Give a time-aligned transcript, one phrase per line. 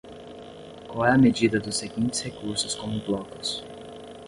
[0.87, 3.63] Qual é a medida dos seguintes recursos como blocos?